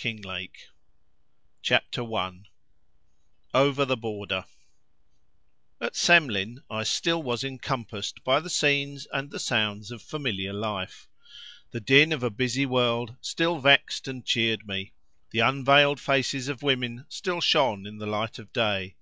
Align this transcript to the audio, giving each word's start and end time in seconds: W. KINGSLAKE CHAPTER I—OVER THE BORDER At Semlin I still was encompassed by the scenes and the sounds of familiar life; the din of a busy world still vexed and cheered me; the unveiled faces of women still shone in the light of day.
W. 0.00 0.14
KINGSLAKE 0.14 0.68
CHAPTER 1.60 2.02
I—OVER 2.14 3.84
THE 3.84 3.96
BORDER 3.96 4.44
At 5.80 5.96
Semlin 5.96 6.62
I 6.70 6.84
still 6.84 7.20
was 7.20 7.42
encompassed 7.42 8.22
by 8.22 8.38
the 8.38 8.48
scenes 8.48 9.08
and 9.12 9.32
the 9.32 9.40
sounds 9.40 9.90
of 9.90 10.00
familiar 10.00 10.52
life; 10.52 11.08
the 11.72 11.80
din 11.80 12.12
of 12.12 12.22
a 12.22 12.30
busy 12.30 12.64
world 12.64 13.16
still 13.20 13.58
vexed 13.58 14.06
and 14.06 14.24
cheered 14.24 14.68
me; 14.68 14.92
the 15.32 15.40
unveiled 15.40 15.98
faces 15.98 16.46
of 16.46 16.62
women 16.62 17.04
still 17.08 17.40
shone 17.40 17.84
in 17.84 17.98
the 17.98 18.06
light 18.06 18.38
of 18.38 18.52
day. 18.52 18.94